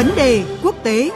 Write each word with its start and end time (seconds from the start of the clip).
Vấn 0.00 0.16
đề 0.16 0.44
quốc 0.62 0.74
tế 0.84 1.10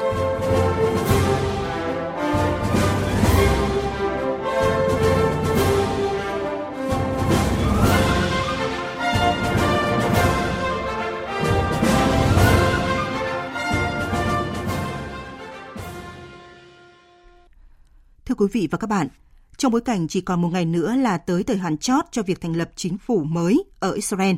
Thưa 18.24 18.34
quý 18.34 18.46
vị 18.52 18.68
và 18.70 18.78
các 18.78 18.86
bạn, 18.86 19.08
trong 19.56 19.72
bối 19.72 19.80
cảnh 19.80 20.08
chỉ 20.08 20.20
còn 20.20 20.42
một 20.42 20.48
ngày 20.48 20.64
nữa 20.64 20.94
là 20.96 21.18
tới 21.18 21.42
thời 21.42 21.56
hạn 21.56 21.78
chót 21.78 22.04
cho 22.10 22.22
việc 22.22 22.40
thành 22.40 22.56
lập 22.56 22.70
chính 22.76 22.98
phủ 22.98 23.24
mới 23.24 23.64
ở 23.80 23.92
Israel, 23.92 24.36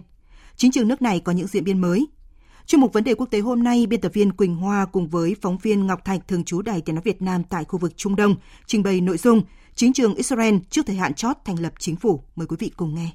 chính 0.57 0.73
trường 0.73 0.88
nước 0.88 1.02
này 1.02 1.20
có 1.20 1.33
những 1.33 1.47
diễn 1.47 1.65
biến 1.65 1.80
mới. 1.80 2.06
Chuyên 2.66 2.80
mục 2.80 2.93
vấn 2.93 3.05
đề 3.05 3.15
quốc 3.15 3.30
tế 3.30 3.41
hôm 3.41 3.62
nay, 3.62 3.87
biên 3.87 4.01
tập 4.01 4.12
viên 4.15 4.33
Quỳnh 4.33 4.56
Hoa 4.56 4.87
cùng 4.93 5.09
với 5.09 5.37
phóng 5.43 5.59
viên 5.59 5.87
Ngọc 5.87 6.05
Thạch 6.05 6.29
thường 6.29 6.45
trú 6.45 6.62
Đài 6.62 6.80
Tiếng 6.80 6.95
nói 6.95 7.02
Việt 7.05 7.23
Nam 7.23 7.42
tại 7.45 7.65
khu 7.65 7.79
vực 7.79 7.97
Trung 7.97 8.16
Đông 8.16 8.34
trình 8.66 8.83
bày 8.83 9.01
nội 9.01 9.19
dung 9.19 9.42
chính 9.75 9.92
trường 9.92 10.15
Israel 10.15 10.55
trước 10.70 10.87
thời 10.87 10.97
hạn 10.97 11.15
chót 11.15 11.37
thành 11.45 11.61
lập 11.61 11.73
chính 11.79 11.97
phủ. 11.97 12.23
Mời 12.37 12.47
quý 12.47 12.56
vị 12.61 12.70
cùng 12.77 12.95
nghe. 12.95 13.11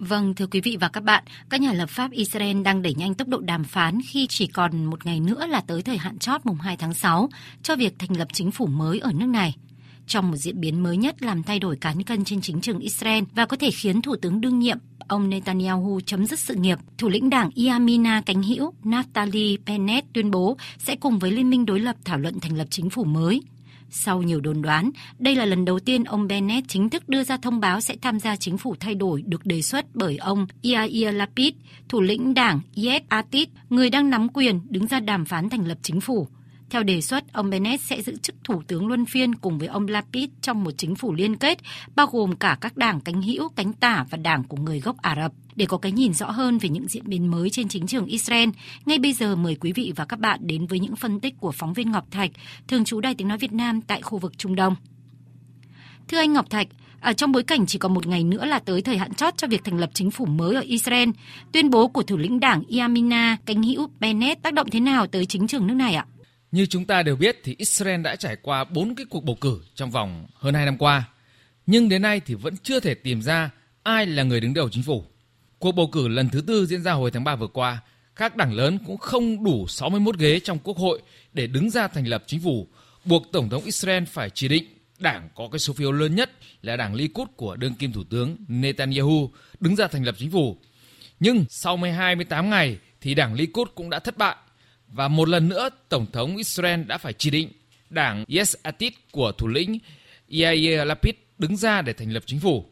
Vâng, 0.00 0.34
thưa 0.34 0.46
quý 0.46 0.60
vị 0.60 0.76
và 0.80 0.88
các 0.88 1.04
bạn, 1.04 1.24
các 1.50 1.60
nhà 1.60 1.72
lập 1.72 1.90
pháp 1.90 2.10
Israel 2.10 2.62
đang 2.62 2.82
đẩy 2.82 2.94
nhanh 2.94 3.14
tốc 3.14 3.28
độ 3.28 3.40
đàm 3.40 3.64
phán 3.64 3.98
khi 4.08 4.26
chỉ 4.26 4.46
còn 4.46 4.84
một 4.84 5.06
ngày 5.06 5.20
nữa 5.20 5.46
là 5.46 5.60
tới 5.60 5.82
thời 5.82 5.96
hạn 5.96 6.18
chót 6.18 6.46
mùng 6.46 6.58
2 6.58 6.76
tháng 6.76 6.94
6 6.94 7.28
cho 7.62 7.76
việc 7.76 7.94
thành 7.98 8.16
lập 8.16 8.28
chính 8.32 8.50
phủ 8.50 8.66
mới 8.66 8.98
ở 8.98 9.12
nước 9.12 9.26
này. 9.26 9.56
Trong 10.06 10.30
một 10.30 10.36
diễn 10.36 10.60
biến 10.60 10.82
mới 10.82 10.96
nhất 10.96 11.22
làm 11.22 11.42
thay 11.42 11.58
đổi 11.58 11.76
cán 11.76 12.02
cân 12.02 12.24
trên 12.24 12.40
chính 12.40 12.60
trường 12.60 12.78
Israel 12.78 13.24
và 13.34 13.46
có 13.46 13.56
thể 13.56 13.70
khiến 13.70 14.02
Thủ 14.02 14.16
tướng 14.16 14.40
đương 14.40 14.58
nhiệm 14.58 14.78
ông 15.10 15.28
Netanyahu 15.28 16.00
chấm 16.06 16.26
dứt 16.26 16.38
sự 16.38 16.54
nghiệp, 16.54 16.78
thủ 16.98 17.08
lĩnh 17.08 17.30
đảng 17.30 17.50
Yamina 17.66 18.22
cánh 18.26 18.42
hữu 18.42 18.72
Naftali 18.84 19.56
Bennett 19.66 20.12
tuyên 20.12 20.30
bố 20.30 20.56
sẽ 20.78 20.96
cùng 20.96 21.18
với 21.18 21.30
Liên 21.30 21.50
minh 21.50 21.66
đối 21.66 21.80
lập 21.80 21.96
thảo 22.04 22.18
luận 22.18 22.40
thành 22.40 22.56
lập 22.56 22.64
chính 22.70 22.90
phủ 22.90 23.04
mới. 23.04 23.42
Sau 23.90 24.22
nhiều 24.22 24.40
đồn 24.40 24.62
đoán, 24.62 24.90
đây 25.18 25.36
là 25.36 25.44
lần 25.44 25.64
đầu 25.64 25.78
tiên 25.78 26.04
ông 26.04 26.28
Bennett 26.28 26.68
chính 26.68 26.90
thức 26.90 27.08
đưa 27.08 27.24
ra 27.24 27.36
thông 27.36 27.60
báo 27.60 27.80
sẽ 27.80 27.96
tham 28.02 28.20
gia 28.20 28.36
chính 28.36 28.58
phủ 28.58 28.74
thay 28.80 28.94
đổi 28.94 29.22
được 29.22 29.46
đề 29.46 29.62
xuất 29.62 29.86
bởi 29.94 30.16
ông 30.16 30.46
Yair 30.62 31.14
Lapid, 31.14 31.52
thủ 31.88 32.00
lĩnh 32.00 32.34
đảng 32.34 32.60
Yesh 32.76 33.08
Atid, 33.08 33.48
người 33.70 33.90
đang 33.90 34.10
nắm 34.10 34.28
quyền 34.34 34.60
đứng 34.70 34.86
ra 34.86 35.00
đàm 35.00 35.24
phán 35.24 35.48
thành 35.48 35.66
lập 35.66 35.78
chính 35.82 36.00
phủ. 36.00 36.28
Theo 36.70 36.82
đề 36.82 37.00
xuất, 37.00 37.32
ông 37.32 37.50
Bennett 37.50 37.82
sẽ 37.82 38.02
giữ 38.02 38.16
chức 38.16 38.36
thủ 38.44 38.62
tướng 38.66 38.88
luân 38.88 39.06
phiên 39.06 39.34
cùng 39.34 39.58
với 39.58 39.68
ông 39.68 39.88
Lapid 39.88 40.30
trong 40.42 40.64
một 40.64 40.70
chính 40.76 40.94
phủ 40.94 41.14
liên 41.14 41.36
kết, 41.36 41.58
bao 41.96 42.06
gồm 42.06 42.36
cả 42.36 42.58
các 42.60 42.76
đảng 42.76 43.00
cánh 43.00 43.22
hữu, 43.22 43.48
cánh 43.48 43.72
tả 43.72 44.06
và 44.10 44.18
đảng 44.18 44.44
của 44.44 44.56
người 44.56 44.80
gốc 44.80 44.96
Ả 45.02 45.16
Rập. 45.16 45.32
Để 45.56 45.66
có 45.66 45.78
cái 45.78 45.92
nhìn 45.92 46.14
rõ 46.14 46.30
hơn 46.30 46.58
về 46.58 46.68
những 46.68 46.88
diễn 46.88 47.02
biến 47.06 47.30
mới 47.30 47.50
trên 47.50 47.68
chính 47.68 47.86
trường 47.86 48.06
Israel, 48.06 48.48
ngay 48.86 48.98
bây 48.98 49.12
giờ 49.12 49.36
mời 49.36 49.54
quý 49.54 49.72
vị 49.72 49.92
và 49.96 50.04
các 50.04 50.20
bạn 50.20 50.40
đến 50.42 50.66
với 50.66 50.78
những 50.78 50.96
phân 50.96 51.20
tích 51.20 51.34
của 51.40 51.52
phóng 51.52 51.72
viên 51.72 51.90
Ngọc 51.90 52.06
Thạch, 52.10 52.30
thường 52.68 52.84
trú 52.84 53.00
Đài 53.00 53.14
Tiếng 53.14 53.28
Nói 53.28 53.38
Việt 53.38 53.52
Nam 53.52 53.80
tại 53.80 54.02
khu 54.02 54.18
vực 54.18 54.38
Trung 54.38 54.54
Đông. 54.54 54.76
Thưa 56.08 56.18
anh 56.18 56.32
Ngọc 56.32 56.50
Thạch, 56.50 56.68
ở 57.00 57.12
trong 57.12 57.32
bối 57.32 57.42
cảnh 57.42 57.66
chỉ 57.66 57.78
còn 57.78 57.94
một 57.94 58.06
ngày 58.06 58.24
nữa 58.24 58.44
là 58.44 58.58
tới 58.58 58.82
thời 58.82 58.98
hạn 58.98 59.14
chót 59.14 59.36
cho 59.36 59.46
việc 59.46 59.64
thành 59.64 59.78
lập 59.78 59.90
chính 59.94 60.10
phủ 60.10 60.26
mới 60.26 60.54
ở 60.54 60.60
Israel, 60.60 61.08
tuyên 61.52 61.70
bố 61.70 61.88
của 61.88 62.02
thủ 62.02 62.16
lĩnh 62.16 62.40
đảng 62.40 62.62
Yamina 62.78 63.36
cánh 63.46 63.62
hữu 63.62 63.88
Bennett 64.00 64.42
tác 64.42 64.54
động 64.54 64.70
thế 64.70 64.80
nào 64.80 65.06
tới 65.06 65.26
chính 65.26 65.46
trường 65.46 65.66
nước 65.66 65.74
này 65.74 65.94
ạ? 65.94 66.06
Như 66.52 66.66
chúng 66.66 66.84
ta 66.84 67.02
đều 67.02 67.16
biết 67.16 67.40
thì 67.44 67.54
Israel 67.58 68.02
đã 68.02 68.16
trải 68.16 68.36
qua 68.42 68.64
4 68.64 68.94
cái 68.94 69.06
cuộc 69.10 69.24
bầu 69.24 69.36
cử 69.40 69.60
trong 69.74 69.90
vòng 69.90 70.26
hơn 70.34 70.54
2 70.54 70.64
năm 70.64 70.78
qua. 70.78 71.08
Nhưng 71.66 71.88
đến 71.88 72.02
nay 72.02 72.20
thì 72.26 72.34
vẫn 72.34 72.56
chưa 72.62 72.80
thể 72.80 72.94
tìm 72.94 73.22
ra 73.22 73.50
ai 73.82 74.06
là 74.06 74.22
người 74.22 74.40
đứng 74.40 74.54
đầu 74.54 74.68
chính 74.68 74.82
phủ. 74.82 75.04
Cuộc 75.58 75.72
bầu 75.72 75.86
cử 75.86 76.08
lần 76.08 76.28
thứ 76.28 76.40
tư 76.40 76.66
diễn 76.66 76.82
ra 76.82 76.92
hồi 76.92 77.10
tháng 77.10 77.24
3 77.24 77.36
vừa 77.36 77.46
qua, 77.46 77.82
các 78.16 78.36
đảng 78.36 78.52
lớn 78.52 78.78
cũng 78.86 78.98
không 78.98 79.44
đủ 79.44 79.66
61 79.68 80.18
ghế 80.18 80.40
trong 80.40 80.58
quốc 80.58 80.76
hội 80.76 81.02
để 81.32 81.46
đứng 81.46 81.70
ra 81.70 81.88
thành 81.88 82.06
lập 82.06 82.24
chính 82.26 82.40
phủ, 82.40 82.68
buộc 83.04 83.32
Tổng 83.32 83.48
thống 83.48 83.64
Israel 83.64 84.04
phải 84.04 84.30
chỉ 84.30 84.48
định 84.48 84.64
đảng 84.98 85.28
có 85.34 85.48
cái 85.52 85.58
số 85.58 85.72
phiếu 85.72 85.92
lớn 85.92 86.14
nhất 86.14 86.30
là 86.62 86.76
đảng 86.76 86.94
Likud 86.94 87.28
của 87.36 87.56
đương 87.56 87.74
kim 87.74 87.92
thủ 87.92 88.04
tướng 88.04 88.36
Netanyahu 88.48 89.30
đứng 89.60 89.76
ra 89.76 89.86
thành 89.86 90.04
lập 90.04 90.14
chính 90.18 90.30
phủ. 90.30 90.56
Nhưng 91.20 91.44
sau 91.48 91.76
12 91.76 92.16
18 92.16 92.50
ngày 92.50 92.78
thì 93.00 93.14
đảng 93.14 93.34
Likud 93.34 93.68
cũng 93.74 93.90
đã 93.90 93.98
thất 93.98 94.18
bại 94.18 94.36
và 94.92 95.08
một 95.08 95.28
lần 95.28 95.48
nữa, 95.48 95.68
Tổng 95.88 96.06
thống 96.12 96.36
Israel 96.36 96.82
đã 96.82 96.98
phải 96.98 97.12
chỉ 97.12 97.30
định 97.30 97.48
đảng 97.90 98.24
Yes 98.28 98.56
Atid 98.62 98.92
của 99.10 99.32
thủ 99.32 99.48
lĩnh 99.48 99.78
Yair 100.40 100.86
Lapid 100.86 101.14
đứng 101.38 101.56
ra 101.56 101.82
để 101.82 101.92
thành 101.92 102.10
lập 102.10 102.22
chính 102.26 102.40
phủ. 102.40 102.64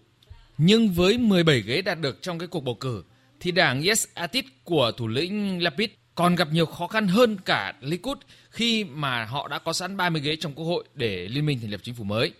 Nhưng 0.59 0.93
với 0.93 1.19
17 1.19 1.61
ghế 1.61 1.83
đạt 1.83 2.01
được 2.01 2.23
trong 2.23 2.39
cái 2.39 2.49
cuộc 2.49 2.61
bầu 2.61 2.75
cử, 2.75 3.05
thì 3.41 3.51
đảng 3.51 3.83
Yes 3.83 4.07
Atid 4.15 4.45
của 4.65 4.93
thủ 4.97 5.09
lĩnh 5.09 5.62
Lapid 5.62 5.91
còn 6.15 6.34
gặp 6.34 6.49
nhiều 6.53 6.67
khó 6.67 6.87
khăn 6.87 7.09
hơn 7.09 7.37
cả 7.45 7.75
Likud 7.81 8.19
khi 8.51 8.84
mà 8.84 9.25
họ 9.25 9.49
đã 9.49 9.59
có 9.59 9.73
sẵn 9.73 9.97
30 9.97 10.23
ghế 10.23 10.37
trong 10.37 10.55
quốc 10.55 10.65
hội 10.65 10.84
để 10.95 11.28
liên 11.28 11.47
minh 11.47 11.59
thành 11.61 11.71
lập 11.71 11.81
chính 11.83 11.95
phủ 11.95 12.05
mới. 12.05 12.33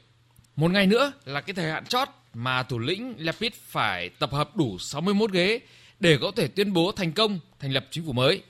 Một 0.57 0.71
ngày 0.71 0.87
nữa 0.87 1.13
là 1.25 1.41
cái 1.41 1.55
thời 1.55 1.71
hạn 1.71 1.85
chót 1.85 2.09
mà 2.35 2.63
thủ 2.63 2.79
lĩnh 2.79 3.15
Lapid 3.19 3.53
phải 3.53 4.09
tập 4.09 4.33
hợp 4.33 4.57
đủ 4.57 4.79
61 4.79 5.33
ghế 5.33 5.61
để 6.01 6.19
có 6.21 6.31
thể 6.37 6.49
tuyên 6.49 6.73
bố 6.73 6.93
thành 6.93 7.13
công 7.13 7.39
thành 7.61 7.73
lập 7.73 7.87
chính 7.91 8.05
phủ 8.05 8.13
mới. 8.13 8.43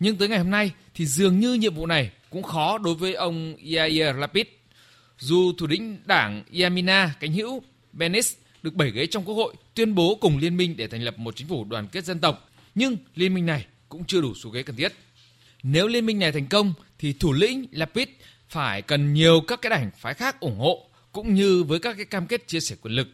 Nhưng 0.00 0.16
tới 0.16 0.28
ngày 0.28 0.38
hôm 0.38 0.50
nay 0.50 0.70
thì 0.94 1.06
dường 1.06 1.40
như 1.40 1.54
nhiệm 1.54 1.74
vụ 1.74 1.86
này 1.86 2.10
cũng 2.30 2.42
khó 2.42 2.78
đối 2.78 2.94
với 2.94 3.14
ông 3.14 3.56
Yair 3.74 4.16
Lapid. 4.16 4.46
Dù 5.18 5.52
thủ 5.58 5.66
lĩnh 5.66 5.98
đảng 6.04 6.44
Yamina 6.60 7.14
cánh 7.20 7.32
hữu 7.32 7.62
Benis 7.92 8.34
được 8.62 8.74
7 8.74 8.90
ghế 8.90 9.06
trong 9.06 9.24
quốc 9.24 9.34
hội 9.34 9.54
tuyên 9.74 9.94
bố 9.94 10.18
cùng 10.20 10.38
liên 10.38 10.56
minh 10.56 10.76
để 10.76 10.86
thành 10.86 11.02
lập 11.02 11.18
một 11.18 11.36
chính 11.36 11.48
phủ 11.48 11.64
đoàn 11.64 11.88
kết 11.92 12.04
dân 12.04 12.18
tộc, 12.18 12.50
nhưng 12.74 12.96
liên 13.14 13.34
minh 13.34 13.46
này 13.46 13.66
cũng 13.88 14.04
chưa 14.04 14.20
đủ 14.20 14.34
số 14.34 14.50
ghế 14.50 14.62
cần 14.62 14.76
thiết. 14.76 14.92
Nếu 15.62 15.88
liên 15.88 16.06
minh 16.06 16.18
này 16.18 16.32
thành 16.32 16.46
công 16.46 16.72
thì 16.98 17.12
thủ 17.12 17.32
lĩnh 17.32 17.66
Lapid 17.72 18.08
phải 18.48 18.82
cần 18.82 19.14
nhiều 19.14 19.40
các 19.40 19.62
cái 19.62 19.70
đảng 19.70 19.90
phái 19.98 20.14
khác 20.14 20.40
ủng 20.40 20.58
hộ 20.58 20.88
cũng 21.12 21.34
như 21.34 21.62
với 21.62 21.78
các 21.78 21.96
cái 21.96 22.04
cam 22.04 22.26
kết 22.26 22.48
chia 22.48 22.60
sẻ 22.60 22.76
quyền 22.82 22.94
lực. 22.94 23.08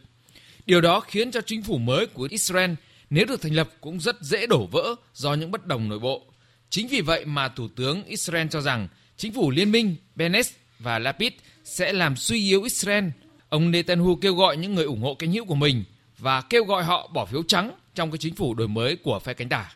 Điều 0.65 0.81
đó 0.81 0.99
khiến 0.99 1.31
cho 1.31 1.41
chính 1.41 1.63
phủ 1.63 1.77
mới 1.77 2.07
của 2.07 2.27
Israel 2.31 2.71
nếu 3.09 3.25
được 3.25 3.41
thành 3.41 3.53
lập 3.53 3.69
cũng 3.81 3.99
rất 3.99 4.21
dễ 4.21 4.47
đổ 4.47 4.67
vỡ 4.71 4.95
do 5.13 5.33
những 5.33 5.51
bất 5.51 5.65
đồng 5.65 5.89
nội 5.89 5.99
bộ. 5.99 6.25
Chính 6.69 6.87
vì 6.87 7.01
vậy 7.01 7.25
mà 7.25 7.47
Thủ 7.47 7.67
tướng 7.75 8.05
Israel 8.05 8.47
cho 8.47 8.61
rằng 8.61 8.87
chính 9.17 9.33
phủ 9.33 9.51
liên 9.51 9.71
minh 9.71 9.95
Bennett 10.15 10.49
và 10.79 10.99
Lapid 10.99 11.33
sẽ 11.63 11.93
làm 11.93 12.15
suy 12.15 12.49
yếu 12.49 12.63
Israel. 12.63 13.05
Ông 13.49 13.71
Netanyahu 13.71 14.15
kêu 14.15 14.35
gọi 14.35 14.57
những 14.57 14.75
người 14.75 14.85
ủng 14.85 15.01
hộ 15.01 15.15
cánh 15.15 15.31
hữu 15.31 15.45
của 15.45 15.55
mình 15.55 15.83
và 16.17 16.41
kêu 16.41 16.63
gọi 16.63 16.83
họ 16.83 17.09
bỏ 17.13 17.25
phiếu 17.25 17.43
trắng 17.43 17.71
trong 17.95 18.11
cái 18.11 18.17
chính 18.17 18.35
phủ 18.35 18.53
đổi 18.53 18.67
mới 18.67 18.95
của 18.95 19.19
phe 19.19 19.33
cánh 19.33 19.49
tả. 19.49 19.71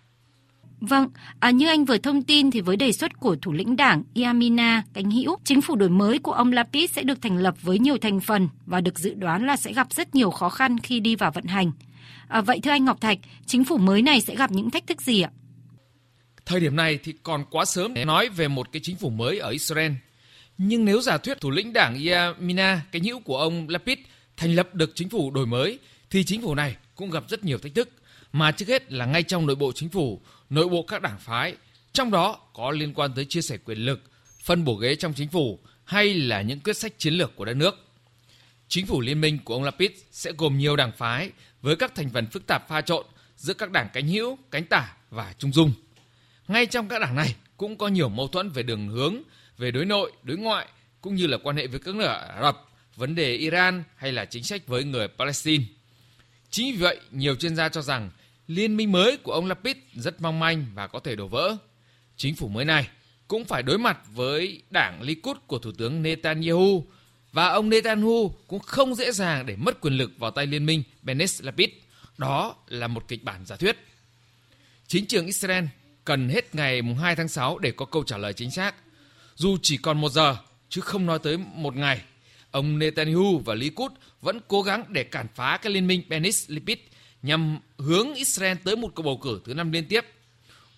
Vâng, 0.81 1.09
à, 1.39 1.51
như 1.51 1.67
anh 1.67 1.85
vừa 1.85 1.97
thông 1.97 2.23
tin 2.23 2.51
thì 2.51 2.61
với 2.61 2.75
đề 2.75 2.91
xuất 2.91 3.19
của 3.19 3.35
thủ 3.41 3.53
lĩnh 3.53 3.75
đảng 3.75 4.03
Yamina 4.15 4.83
cánh 4.93 5.11
hữu, 5.11 5.37
chính 5.43 5.61
phủ 5.61 5.75
đổi 5.75 5.89
mới 5.89 6.19
của 6.19 6.31
ông 6.31 6.51
Lapid 6.51 6.91
sẽ 6.91 7.03
được 7.03 7.21
thành 7.21 7.37
lập 7.37 7.55
với 7.61 7.79
nhiều 7.79 7.97
thành 7.97 8.19
phần 8.19 8.49
và 8.65 8.81
được 8.81 8.99
dự 8.99 9.13
đoán 9.13 9.45
là 9.45 9.57
sẽ 9.57 9.73
gặp 9.73 9.87
rất 9.93 10.15
nhiều 10.15 10.31
khó 10.31 10.49
khăn 10.49 10.77
khi 10.79 10.99
đi 10.99 11.15
vào 11.15 11.31
vận 11.31 11.45
hành. 11.45 11.71
À, 12.27 12.41
vậy 12.41 12.59
thưa 12.63 12.71
anh 12.71 12.85
Ngọc 12.85 13.01
Thạch, 13.01 13.17
chính 13.45 13.63
phủ 13.63 13.77
mới 13.77 14.01
này 14.01 14.21
sẽ 14.21 14.35
gặp 14.35 14.51
những 14.51 14.69
thách 14.69 14.87
thức 14.87 15.01
gì 15.01 15.21
ạ? 15.21 15.31
Thời 16.49 16.59
điểm 16.59 16.75
này 16.75 16.99
thì 17.03 17.13
còn 17.23 17.45
quá 17.49 17.65
sớm 17.65 17.93
để 17.93 18.05
nói 18.05 18.29
về 18.29 18.47
một 18.47 18.71
cái 18.71 18.79
chính 18.83 18.95
phủ 18.95 19.09
mới 19.09 19.39
ở 19.39 19.49
Israel. 19.49 19.91
Nhưng 20.57 20.85
nếu 20.85 21.01
giả 21.01 21.17
thuyết 21.17 21.41
thủ 21.41 21.51
lĩnh 21.51 21.73
đảng 21.73 22.05
Yamina, 22.05 22.81
cái 22.91 23.01
hữu 23.05 23.19
của 23.19 23.37
ông 23.37 23.69
Lapid, 23.69 23.97
thành 24.37 24.55
lập 24.55 24.75
được 24.75 24.91
chính 24.95 25.09
phủ 25.09 25.31
đổi 25.31 25.45
mới, 25.45 25.79
thì 26.09 26.23
chính 26.23 26.41
phủ 26.41 26.55
này 26.55 26.75
cũng 26.95 27.09
gặp 27.09 27.23
rất 27.29 27.43
nhiều 27.43 27.57
thách 27.57 27.75
thức. 27.75 27.89
Mà 28.33 28.51
trước 28.51 28.67
hết 28.67 28.91
là 28.91 29.05
ngay 29.05 29.23
trong 29.23 29.47
nội 29.47 29.55
bộ 29.55 29.71
chính 29.75 29.89
phủ, 29.89 30.21
nội 30.49 30.67
bộ 30.67 30.83
các 30.83 31.01
đảng 31.01 31.19
phái, 31.19 31.55
trong 31.93 32.11
đó 32.11 32.39
có 32.53 32.71
liên 32.71 32.93
quan 32.93 33.13
tới 33.15 33.25
chia 33.25 33.41
sẻ 33.41 33.57
quyền 33.65 33.77
lực, 33.77 34.01
phân 34.43 34.65
bổ 34.65 34.75
ghế 34.75 34.95
trong 34.95 35.13
chính 35.13 35.29
phủ 35.29 35.59
hay 35.83 36.13
là 36.13 36.41
những 36.41 36.59
quyết 36.59 36.77
sách 36.77 36.93
chiến 36.97 37.13
lược 37.13 37.35
của 37.35 37.45
đất 37.45 37.55
nước. 37.55 37.87
Chính 38.67 38.85
phủ 38.85 39.01
liên 39.01 39.21
minh 39.21 39.39
của 39.43 39.53
ông 39.53 39.63
Lapid 39.63 39.91
sẽ 40.11 40.31
gồm 40.37 40.57
nhiều 40.57 40.75
đảng 40.75 40.91
phái 40.91 41.31
với 41.61 41.75
các 41.75 41.95
thành 41.95 42.09
phần 42.09 42.25
phức 42.25 42.47
tạp 42.47 42.67
pha 42.69 42.81
trộn 42.81 43.05
giữa 43.35 43.53
các 43.53 43.71
đảng 43.71 43.87
cánh 43.93 44.07
hữu, 44.07 44.37
cánh 44.51 44.65
tả 44.65 44.95
và 45.09 45.33
trung 45.37 45.53
dung. 45.53 45.73
Ngay 46.49 46.65
trong 46.65 46.87
các 46.87 46.99
đảng 46.99 47.15
này 47.15 47.35
cũng 47.57 47.77
có 47.77 47.87
nhiều 47.87 48.09
mâu 48.09 48.27
thuẫn 48.27 48.49
về 48.49 48.63
đường 48.63 48.87
hướng, 48.87 49.15
về 49.57 49.71
đối 49.71 49.85
nội, 49.85 50.11
đối 50.23 50.37
ngoại 50.37 50.67
cũng 51.01 51.15
như 51.15 51.27
là 51.27 51.37
quan 51.43 51.55
hệ 51.55 51.67
với 51.67 51.79
các 51.79 51.95
nước 51.95 52.05
Ả 52.05 52.41
Rập, 52.41 52.65
vấn 52.95 53.15
đề 53.15 53.35
Iran 53.35 53.83
hay 53.95 54.11
là 54.11 54.25
chính 54.25 54.43
sách 54.43 54.67
với 54.67 54.83
người 54.83 55.07
Palestine. 55.07 55.63
Chính 56.49 56.71
vì 56.71 56.77
vậy, 56.77 56.99
nhiều 57.11 57.35
chuyên 57.35 57.55
gia 57.55 57.69
cho 57.69 57.81
rằng 57.81 58.09
liên 58.47 58.77
minh 58.77 58.91
mới 58.91 59.17
của 59.17 59.31
ông 59.31 59.45
Lapid 59.45 59.77
rất 59.93 60.21
mong 60.21 60.39
manh 60.39 60.65
và 60.73 60.87
có 60.87 60.99
thể 60.99 61.15
đổ 61.15 61.27
vỡ. 61.27 61.57
Chính 62.17 62.35
phủ 62.35 62.47
mới 62.47 62.65
này 62.65 62.87
cũng 63.27 63.45
phải 63.45 63.63
đối 63.63 63.77
mặt 63.77 63.97
với 64.13 64.61
đảng 64.69 65.01
Likud 65.01 65.37
của 65.47 65.59
Thủ 65.59 65.71
tướng 65.71 66.01
Netanyahu 66.01 66.87
và 67.31 67.47
ông 67.47 67.69
Netanyahu 67.69 68.29
cũng 68.47 68.59
không 68.59 68.95
dễ 68.95 69.11
dàng 69.11 69.45
để 69.45 69.55
mất 69.55 69.81
quyền 69.81 69.93
lực 69.93 70.11
vào 70.17 70.31
tay 70.31 70.45
liên 70.45 70.65
minh 70.65 70.83
Benes 71.01 71.43
Lapid. 71.43 71.69
Đó 72.17 72.55
là 72.67 72.87
một 72.87 73.07
kịch 73.07 73.23
bản 73.23 73.45
giả 73.45 73.55
thuyết. 73.55 73.77
Chính 74.87 75.05
trường 75.05 75.25
Israel 75.25 75.65
cần 76.09 76.29
hết 76.29 76.55
ngày 76.55 76.81
2 77.01 77.15
tháng 77.15 77.27
6 77.27 77.59
để 77.59 77.71
có 77.71 77.85
câu 77.85 78.03
trả 78.03 78.17
lời 78.17 78.33
chính 78.33 78.51
xác. 78.51 78.75
Dù 79.35 79.57
chỉ 79.61 79.77
còn 79.77 80.01
một 80.01 80.11
giờ, 80.11 80.37
chứ 80.69 80.81
không 80.81 81.05
nói 81.05 81.19
tới 81.19 81.37
một 81.37 81.75
ngày, 81.75 82.01
ông 82.51 82.79
Netanyahu 82.79 83.39
và 83.45 83.53
Likud 83.53 83.91
vẫn 84.21 84.39
cố 84.47 84.61
gắng 84.61 84.83
để 84.87 85.03
cản 85.03 85.27
phá 85.35 85.57
cái 85.61 85.73
liên 85.73 85.87
minh 85.87 86.03
Benis 86.09 86.45
Lipid 86.47 86.77
nhằm 87.21 87.59
hướng 87.77 88.13
Israel 88.13 88.57
tới 88.63 88.75
một 88.75 88.91
cuộc 88.95 89.03
bầu 89.03 89.17
cử 89.17 89.41
thứ 89.45 89.53
năm 89.53 89.71
liên 89.71 89.85
tiếp. 89.85 90.05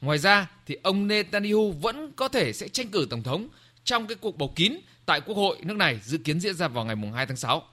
Ngoài 0.02 0.18
ra 0.18 0.48
thì 0.66 0.78
ông 0.84 1.08
Netanyahu 1.08 1.72
vẫn 1.72 2.12
có 2.16 2.28
thể 2.28 2.54
sẽ 2.54 2.68
tranh 2.68 2.88
cử 2.88 3.08
tổng 3.10 3.24
thống 3.24 3.48
trong 3.84 4.08
cái 4.08 4.16
cuộc 4.16 4.38
bầu 4.38 4.54
kín 4.56 4.74
tại 5.06 5.22
Quốc 5.22 5.36
hội 5.36 5.58
nước 5.64 5.78
này 5.78 6.00
dự 6.04 6.18
kiến 6.18 6.40
diễn 6.40 6.56
ra 6.56 6.68
vào 6.68 6.86
ngày 6.86 6.96
2 7.14 7.26
tháng 7.26 7.38
6. 7.38 7.64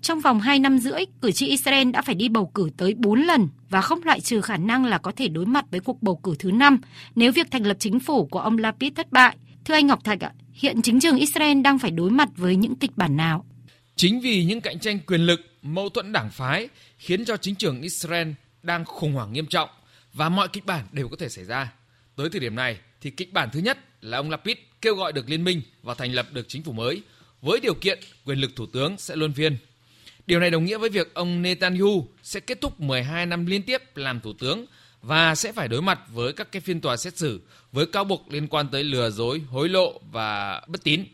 Trong 0.00 0.20
vòng 0.20 0.40
2 0.40 0.58
năm 0.58 0.78
rưỡi, 0.78 1.00
cử 1.20 1.32
tri 1.32 1.46
Israel 1.46 1.90
đã 1.90 2.02
phải 2.02 2.14
đi 2.14 2.28
bầu 2.28 2.50
cử 2.54 2.70
tới 2.76 2.94
4 2.94 3.22
lần 3.22 3.48
và 3.70 3.80
không 3.80 4.04
loại 4.04 4.20
trừ 4.20 4.40
khả 4.40 4.56
năng 4.56 4.84
là 4.84 4.98
có 4.98 5.12
thể 5.16 5.28
đối 5.28 5.46
mặt 5.46 5.64
với 5.70 5.80
cuộc 5.80 6.02
bầu 6.02 6.16
cử 6.16 6.34
thứ 6.38 6.50
5 6.50 6.78
nếu 7.14 7.32
việc 7.32 7.50
thành 7.50 7.66
lập 7.66 7.76
chính 7.80 8.00
phủ 8.00 8.26
của 8.26 8.40
ông 8.40 8.58
Lapid 8.58 8.92
thất 8.94 9.12
bại. 9.12 9.36
Thưa 9.64 9.74
anh 9.74 9.86
Ngọc 9.86 10.04
Thạch 10.04 10.24
ạ, 10.24 10.32
hiện 10.52 10.82
chính 10.82 11.00
trường 11.00 11.16
Israel 11.16 11.60
đang 11.60 11.78
phải 11.78 11.90
đối 11.90 12.10
mặt 12.10 12.28
với 12.36 12.56
những 12.56 12.76
kịch 12.76 12.96
bản 12.96 13.16
nào? 13.16 13.46
Chính 13.96 14.20
vì 14.20 14.44
những 14.44 14.60
cạnh 14.60 14.78
tranh 14.78 14.98
quyền 15.06 15.20
lực, 15.20 15.40
mâu 15.62 15.88
thuẫn 15.88 16.12
đảng 16.12 16.30
phái 16.30 16.68
khiến 16.98 17.24
cho 17.24 17.36
chính 17.36 17.54
trường 17.54 17.82
Israel 17.82 18.28
đang 18.62 18.84
khủng 18.84 19.12
hoảng 19.12 19.32
nghiêm 19.32 19.46
trọng 19.46 19.68
và 20.12 20.28
mọi 20.28 20.48
kịch 20.48 20.66
bản 20.66 20.86
đều 20.92 21.08
có 21.08 21.16
thể 21.18 21.28
xảy 21.28 21.44
ra. 21.44 21.72
Tới 22.16 22.28
thời 22.30 22.40
điểm 22.40 22.54
này 22.54 22.78
thì 23.00 23.10
kịch 23.10 23.32
bản 23.32 23.48
thứ 23.52 23.60
nhất 23.60 23.78
là 24.00 24.18
ông 24.18 24.30
Lapid 24.30 24.56
kêu 24.80 24.94
gọi 24.94 25.12
được 25.12 25.30
liên 25.30 25.44
minh 25.44 25.62
và 25.82 25.94
thành 25.94 26.12
lập 26.12 26.26
được 26.32 26.48
chính 26.48 26.62
phủ 26.62 26.72
mới 26.72 27.02
với 27.42 27.60
điều 27.60 27.74
kiện 27.74 27.98
quyền 28.24 28.38
lực 28.38 28.56
thủ 28.56 28.66
tướng 28.66 28.98
sẽ 28.98 29.16
luân 29.16 29.32
phiên. 29.32 29.56
Điều 30.26 30.40
này 30.40 30.50
đồng 30.50 30.64
nghĩa 30.64 30.78
với 30.78 30.90
việc 30.90 31.14
ông 31.14 31.42
Netanyahu 31.42 32.08
sẽ 32.22 32.40
kết 32.40 32.60
thúc 32.60 32.80
12 32.80 33.26
năm 33.26 33.46
liên 33.46 33.62
tiếp 33.62 33.96
làm 33.96 34.20
thủ 34.20 34.32
tướng 34.32 34.66
và 35.02 35.34
sẽ 35.34 35.52
phải 35.52 35.68
đối 35.68 35.82
mặt 35.82 36.00
với 36.12 36.32
các 36.32 36.52
cái 36.52 36.60
phiên 36.60 36.80
tòa 36.80 36.96
xét 36.96 37.16
xử 37.16 37.40
với 37.72 37.86
cáo 37.86 38.04
buộc 38.04 38.32
liên 38.32 38.48
quan 38.48 38.68
tới 38.68 38.84
lừa 38.84 39.10
dối, 39.10 39.42
hối 39.48 39.68
lộ 39.68 40.00
và 40.12 40.60
bất 40.66 40.84
tín. 40.84 41.04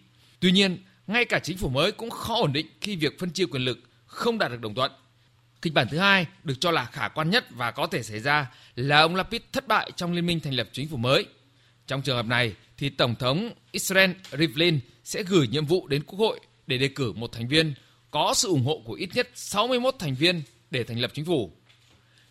Tuy 0.40 0.52
nhiên, 0.52 0.78
ngay 1.06 1.24
cả 1.24 1.38
chính 1.38 1.56
phủ 1.56 1.68
mới 1.68 1.92
cũng 1.92 2.10
khó 2.10 2.34
ổn 2.34 2.52
định 2.52 2.66
khi 2.80 2.96
việc 2.96 3.18
phân 3.18 3.30
chia 3.30 3.46
quyền 3.46 3.62
lực 3.62 3.78
không 4.06 4.38
đạt 4.38 4.50
được 4.50 4.60
đồng 4.60 4.74
thuận. 4.74 4.92
Kịch 5.62 5.72
bản 5.72 5.86
thứ 5.90 5.98
hai 5.98 6.26
được 6.44 6.54
cho 6.60 6.70
là 6.70 6.84
khả 6.84 7.08
quan 7.08 7.30
nhất 7.30 7.44
và 7.50 7.70
có 7.70 7.86
thể 7.86 8.02
xảy 8.02 8.20
ra 8.20 8.50
là 8.76 9.00
ông 9.00 9.16
Lapid 9.16 9.42
thất 9.52 9.68
bại 9.68 9.90
trong 9.96 10.12
liên 10.12 10.26
minh 10.26 10.40
thành 10.40 10.54
lập 10.54 10.68
chính 10.72 10.88
phủ 10.88 10.96
mới. 10.96 11.26
Trong 11.86 12.02
trường 12.02 12.16
hợp 12.16 12.26
này 12.26 12.54
thì 12.76 12.88
Tổng 12.88 13.14
thống 13.14 13.50
Israel 13.70 14.10
Rivlin 14.38 14.80
sẽ 15.04 15.22
gửi 15.22 15.48
nhiệm 15.48 15.66
vụ 15.66 15.88
đến 15.88 16.02
Quốc 16.06 16.18
hội 16.18 16.40
để 16.66 16.78
đề 16.78 16.88
cử 16.88 17.12
một 17.12 17.32
thành 17.32 17.48
viên 17.48 17.74
có 18.12 18.34
sự 18.34 18.48
ủng 18.48 18.64
hộ 18.64 18.82
của 18.84 18.94
ít 18.94 19.08
nhất 19.14 19.28
61 19.34 19.94
thành 19.98 20.14
viên 20.14 20.42
để 20.70 20.84
thành 20.84 21.00
lập 21.00 21.10
chính 21.14 21.24
phủ. 21.24 21.52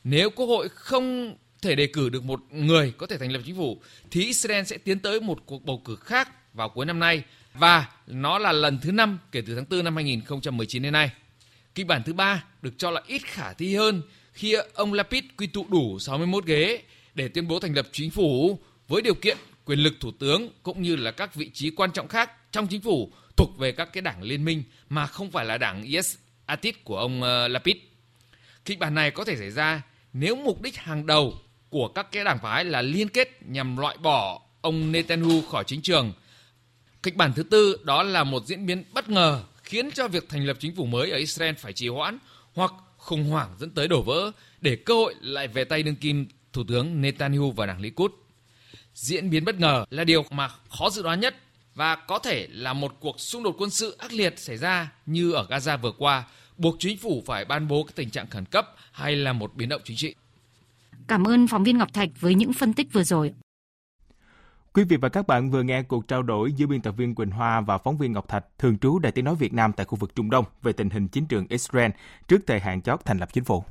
Nếu 0.04 0.30
Quốc 0.30 0.46
hội 0.46 0.70
không 0.70 1.36
thể 1.62 1.76
đề 1.76 1.88
cử 1.88 2.10
được 2.10 2.24
một 2.24 2.42
người 2.52 2.94
có 2.98 3.08
thể 3.08 3.18
thành 3.18 3.32
lập 3.32 3.42
chính 3.46 3.56
phủ, 3.56 3.82
thì 4.12 4.26
Israel 4.26 4.64
sẽ 4.64 4.78
tiến 4.78 5.00
tới 5.00 5.20
một 5.20 5.40
cuộc 5.46 5.66
bầu 5.66 5.82
cử 5.86 5.96
khác 5.96 6.54
vào 6.54 6.70
cuối 6.70 6.86
năm 6.86 7.00
nay, 7.00 7.24
và 7.54 7.88
nó 8.08 8.38
là 8.38 8.52
lần 8.52 8.80
thứ 8.82 8.92
năm 8.92 9.20
kể 9.32 9.42
từ 9.48 9.56
tháng 9.56 9.66
4 9.70 9.84
năm 9.84 9.96
2019 9.96 10.84
đến 10.84 10.94
nay. 10.94 11.12
Kịch 11.76 11.88
bản 11.88 12.04
thứ 12.06 12.14
ba 12.14 12.44
được 12.62 12.74
cho 12.78 12.92
là 12.92 13.02
ít 13.08 13.22
khả 13.26 13.54
thi 13.54 13.76
hơn 13.76 14.02
khi 14.34 14.56
ông 14.74 14.94
Lapid 14.94 15.24
quy 15.38 15.48
tụ 15.48 15.66
đủ 15.70 16.00
61 16.00 16.46
ghế 16.46 16.82
để 17.16 17.28
tuyên 17.28 17.48
bố 17.48 17.60
thành 17.60 17.74
lập 17.74 17.88
chính 17.92 18.12
phủ 18.12 18.60
với 18.88 19.02
điều 19.02 19.16
kiện 19.16 19.38
quyền 19.72 19.80
lực 19.80 19.94
thủ 20.00 20.12
tướng 20.20 20.50
cũng 20.64 20.82
như 20.82 20.96
là 20.96 21.12
các 21.12 21.36
vị 21.36 21.50
trí 21.54 21.70
quan 21.70 21.92
trọng 21.92 22.08
khác 22.08 22.52
trong 22.52 22.68
chính 22.68 22.82
phủ 22.82 23.12
thuộc 23.38 23.58
về 23.58 23.72
các 23.72 23.90
cái 23.94 24.02
đảng 24.02 24.24
liên 24.24 24.46
minh 24.46 24.64
mà 24.90 25.08
không 25.08 25.32
phải 25.32 25.46
là 25.46 25.58
đảng 25.58 25.92
Yes 25.94 26.16
Atit 26.46 26.84
của 26.84 26.98
ông 26.98 27.24
ờ, 27.24 27.48
Lapid. 27.48 27.76
Kịch 28.66 28.80
bản 28.80 28.96
này 28.96 29.12
có 29.12 29.24
thể 29.24 29.36
xảy 29.36 29.52
ra 29.52 29.82
nếu 30.14 30.36
mục 30.36 30.62
đích 30.62 30.78
hàng 30.78 31.06
đầu 31.06 31.34
của 31.70 31.88
các 31.88 32.12
cái 32.12 32.24
đảng 32.24 32.40
phái 32.40 32.66
là 32.66 32.82
liên 32.82 33.10
kết 33.10 33.44
nhằm 33.46 33.78
loại 33.78 33.98
bỏ 33.98 34.42
ông 34.62 34.92
Netanyahu 34.92 35.42
khỏi 35.42 35.64
chính 35.68 35.82
trường. 35.82 36.14
Kịch 37.04 37.16
bản 37.16 37.34
thứ 37.36 37.44
tư 37.44 37.78
đó 37.84 38.04
là 38.04 38.24
một 38.24 38.46
diễn 38.46 38.66
biến 38.66 38.84
bất 38.94 39.10
ngờ 39.10 39.44
khiến 39.64 39.92
cho 39.92 40.08
việc 40.08 40.30
thành 40.30 40.46
lập 40.46 40.58
chính 40.60 40.76
phủ 40.76 40.86
mới 40.86 41.12
ở 41.12 41.18
Israel 41.18 41.56
phải 41.56 41.74
trì 41.74 41.88
hoãn 41.88 42.18
hoặc 42.54 42.74
khủng 42.98 43.24
hoảng 43.24 43.56
dẫn 43.60 43.70
tới 43.70 43.88
đổ 43.88 44.02
vỡ 44.02 44.32
để 44.62 44.76
cơ 44.76 44.94
hội 44.94 45.16
lại 45.22 45.48
về 45.48 45.64
tay 45.64 45.84
đương 45.84 45.96
kim 45.96 46.28
Thủ 46.54 46.64
tướng 46.68 47.02
Netanyahu 47.02 47.52
và 47.52 47.66
đảng 47.66 47.82
Likud. 47.82 48.12
Diễn 48.94 49.30
biến 49.30 49.46
bất 49.46 49.60
ngờ 49.60 49.86
là 49.90 50.04
điều 50.04 50.24
mà 50.32 50.48
khó 50.70 50.90
dự 50.90 51.04
đoán 51.04 51.20
nhất 51.20 51.36
và 51.76 51.96
có 51.96 52.20
thể 52.20 52.48
là 52.52 52.74
một 52.74 52.96
cuộc 53.00 53.20
xung 53.20 53.44
đột 53.44 53.56
quân 53.60 53.70
sự 53.70 53.96
ác 54.00 54.14
liệt 54.14 54.40
xảy 54.40 54.58
ra 54.58 54.92
như 55.06 55.32
ở 55.32 55.48
Gaza 55.50 55.78
vừa 55.78 55.92
qua, 55.98 56.24
buộc 56.58 56.76
chính 56.80 56.98
phủ 56.98 57.24
phải 57.26 57.46
ban 57.46 57.68
bố 57.68 57.84
cái 57.84 57.94
tình 57.96 58.10
trạng 58.10 58.30
khẩn 58.30 58.46
cấp 58.46 58.76
hay 58.92 59.16
là 59.16 59.34
một 59.34 59.56
biến 59.56 59.70
động 59.70 59.82
chính 59.84 59.98
trị. 59.98 60.16
Cảm 61.08 61.24
ơn 61.24 61.48
phóng 61.48 61.64
viên 61.64 61.78
Ngọc 61.78 61.94
Thạch 61.94 62.10
với 62.20 62.36
những 62.36 62.54
phân 62.54 62.74
tích 62.74 62.88
vừa 62.94 63.04
rồi. 63.04 63.34
Quý 64.74 64.84
vị 64.84 64.98
và 64.98 65.10
các 65.10 65.28
bạn 65.28 65.52
vừa 65.52 65.64
nghe 65.64 65.84
cuộc 65.84 66.08
trao 66.08 66.24
đổi 66.24 66.54
giữa 66.54 66.68
biên 66.68 66.82
tập 66.82 66.92
viên 66.92 67.16
Quỳnh 67.16 67.32
Hoa 67.32 67.62
và 67.62 67.78
phóng 67.78 67.98
viên 67.98 68.12
Ngọc 68.12 68.28
Thạch, 68.28 68.46
thường 68.58 68.78
trú 68.78 69.00
Đại 69.00 69.12
tiếng 69.12 69.26
nói 69.26 69.36
Việt 69.36 69.54
Nam 69.54 69.72
tại 69.74 69.86
khu 69.86 69.96
vực 69.96 70.16
Trung 70.16 70.30
Đông 70.30 70.46
về 70.62 70.74
tình 70.74 70.90
hình 70.90 71.08
chính 71.08 71.26
trường 71.26 71.48
Israel 71.50 71.92
trước 72.28 72.42
thời 72.48 72.60
hạn 72.60 72.82
chót 72.82 73.06
thành 73.06 73.18
lập 73.18 73.30
chính 73.34 73.44
phủ. 73.44 73.64